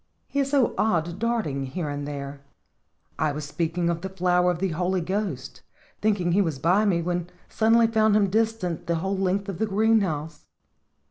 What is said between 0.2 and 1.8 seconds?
He is so odd darting